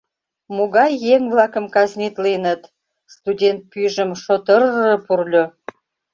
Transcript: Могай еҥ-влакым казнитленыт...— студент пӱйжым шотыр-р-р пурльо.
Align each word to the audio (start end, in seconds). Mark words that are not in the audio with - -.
Могай 0.55 0.91
еҥ-влакым 1.13 1.65
казнитленыт...— 1.75 2.61
студент 3.13 3.61
пӱйжым 3.71 4.11
шотыр-р-р 4.23 4.99
пурльо. 5.05 5.43